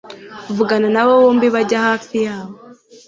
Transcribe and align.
vugana 0.57 0.87
n'aba 0.91 1.11
bombi 1.21 1.47
bajya 1.55 1.77
hafi 1.87 2.15
yabo 2.25 2.53